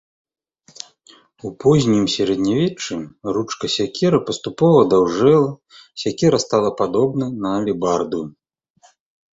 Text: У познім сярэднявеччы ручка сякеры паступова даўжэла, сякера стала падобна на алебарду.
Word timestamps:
У 1.49 1.51
познім 1.63 2.07
сярэднявеччы 2.13 2.95
ручка 3.37 3.65
сякеры 3.77 4.17
паступова 4.31 4.79
даўжэла, 4.95 5.51
сякера 6.07 6.37
стала 6.47 6.69
падобна 6.83 7.25
на 7.47 7.55
алебарду. 7.61 8.21